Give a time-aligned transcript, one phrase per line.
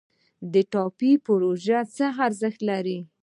[0.53, 2.99] د ټاپي پروژه څه ارزښت لري؟